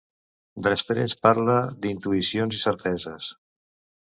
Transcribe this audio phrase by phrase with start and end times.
[0.67, 3.31] Després parla d'intuïcions i certeses.